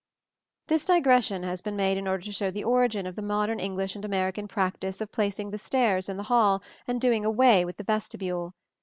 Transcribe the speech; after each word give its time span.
This 0.65 0.83
digression 0.83 1.43
has 1.43 1.61
been 1.61 1.75
made 1.75 1.95
in 1.95 2.07
order 2.07 2.23
to 2.23 2.31
show 2.31 2.49
the 2.49 2.63
origin 2.63 3.05
of 3.05 3.15
the 3.15 3.21
modern 3.21 3.59
English 3.59 3.95
and 3.95 4.03
American 4.03 4.47
practice 4.47 4.99
of 4.99 5.11
placing 5.11 5.51
the 5.51 5.59
stairs 5.59 6.09
in 6.09 6.17
the 6.17 6.23
hall 6.23 6.63
and 6.87 6.99
doing 6.99 7.23
away 7.23 7.63
with 7.65 7.77
the 7.77 7.83
vestibule. 7.83 8.55